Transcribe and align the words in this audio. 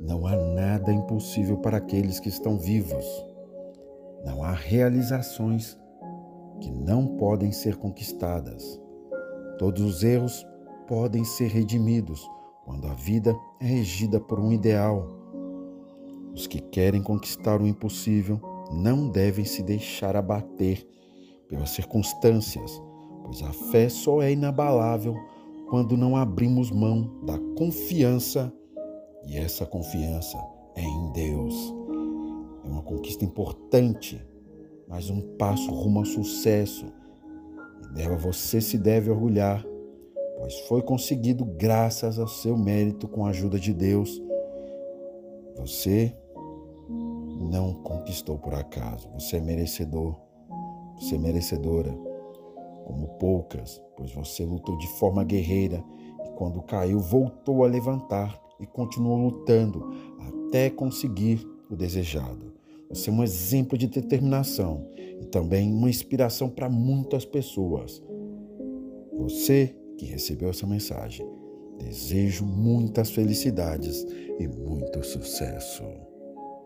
Não 0.00 0.26
há 0.26 0.34
nada 0.34 0.90
impossível 0.90 1.58
para 1.58 1.76
aqueles 1.76 2.18
que 2.18 2.30
estão 2.30 2.58
vivos. 2.58 3.04
Não 4.24 4.42
há 4.42 4.52
realizações 4.52 5.78
que 6.58 6.70
não 6.70 7.18
podem 7.18 7.52
ser 7.52 7.76
conquistadas. 7.76 8.80
Todos 9.58 9.82
os 9.82 10.02
erros 10.02 10.46
podem 10.88 11.22
ser 11.22 11.48
redimidos 11.48 12.26
quando 12.64 12.88
a 12.88 12.94
vida 12.94 13.36
é 13.60 13.66
regida 13.66 14.18
por 14.18 14.40
um 14.40 14.50
ideal. 14.52 15.06
Os 16.32 16.46
que 16.46 16.60
querem 16.60 17.02
conquistar 17.02 17.60
o 17.60 17.66
impossível 17.66 18.40
não 18.72 19.10
devem 19.10 19.44
se 19.44 19.62
deixar 19.62 20.16
abater 20.16 20.86
pelas 21.46 21.70
circunstâncias, 21.70 22.82
pois 23.22 23.42
a 23.42 23.52
fé 23.70 23.90
só 23.90 24.22
é 24.22 24.32
inabalável 24.32 25.14
quando 25.70 25.96
não 25.96 26.16
abrimos 26.16 26.68
mão 26.72 27.08
da 27.24 27.38
confiança 27.56 28.52
e 29.24 29.36
essa 29.36 29.64
confiança 29.64 30.36
é 30.74 30.82
em 30.82 31.12
Deus. 31.12 31.54
É 32.64 32.68
uma 32.68 32.82
conquista 32.82 33.24
importante, 33.24 34.20
mas 34.88 35.08
um 35.08 35.20
passo 35.36 35.70
rumo 35.70 36.00
ao 36.00 36.04
sucesso. 36.04 36.92
E 37.84 37.94
dela 37.94 38.16
você 38.16 38.60
se 38.60 38.76
deve 38.76 39.10
orgulhar, 39.10 39.64
pois 40.38 40.58
foi 40.60 40.82
conseguido 40.82 41.44
graças 41.44 42.18
ao 42.18 42.26
seu 42.26 42.56
mérito 42.56 43.06
com 43.06 43.24
a 43.24 43.30
ajuda 43.30 43.58
de 43.58 43.72
Deus. 43.72 44.20
Você 45.56 46.12
não 47.40 47.74
conquistou 47.74 48.38
por 48.38 48.54
acaso, 48.54 49.08
você 49.10 49.36
é 49.36 49.40
merecedor, 49.40 50.16
você 50.98 51.14
é 51.14 51.18
merecedora, 51.18 51.96
como 52.90 53.06
poucas, 53.18 53.80
pois 53.96 54.12
você 54.12 54.44
lutou 54.44 54.76
de 54.76 54.88
forma 54.98 55.22
guerreira 55.22 55.82
e 56.26 56.30
quando 56.30 56.60
caiu 56.60 56.98
voltou 56.98 57.64
a 57.64 57.68
levantar 57.68 58.36
e 58.58 58.66
continuou 58.66 59.16
lutando 59.16 59.94
até 60.18 60.68
conseguir 60.68 61.46
o 61.70 61.76
desejado. 61.76 62.52
Você 62.88 63.08
é 63.08 63.12
um 63.12 63.22
exemplo 63.22 63.78
de 63.78 63.86
determinação 63.86 64.88
e 64.98 65.24
também 65.26 65.72
uma 65.72 65.88
inspiração 65.88 66.50
para 66.50 66.68
muitas 66.68 67.24
pessoas. 67.24 68.02
Você 69.16 69.76
que 69.96 70.06
recebeu 70.06 70.50
essa 70.50 70.66
mensagem, 70.66 71.24
desejo 71.78 72.44
muitas 72.44 73.10
felicidades 73.12 74.04
e 74.40 74.48
muito 74.48 75.04
sucesso. 75.04 75.84